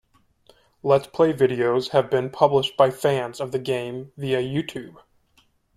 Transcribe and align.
Let's 0.81 1.05
Play 1.05 1.31
videos 1.31 1.89
have 1.89 2.09
been 2.09 2.31
published 2.31 2.75
by 2.75 2.89
fans 2.89 3.39
of 3.39 3.51
the 3.51 3.59
game 3.59 4.11
via 4.17 4.39
Youtube. 4.41 4.95